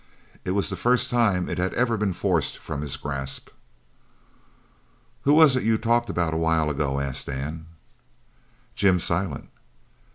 [0.43, 3.49] It was the first time it had ever been forced from his grasp.
[5.25, 7.67] "Who was it you talked about a while ago?" asked Dan.
[8.73, 9.49] "Jim Silent."